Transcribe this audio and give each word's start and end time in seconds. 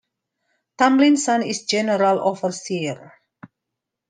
Tomlinson 0.79 1.43
is 1.43 1.65
General 1.65 2.17
Overseer. 2.27 3.19